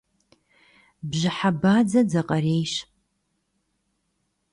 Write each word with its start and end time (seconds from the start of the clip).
Bjıhe 1.09 1.49
badze 1.61 2.01
dzakherêyş. 2.09 2.73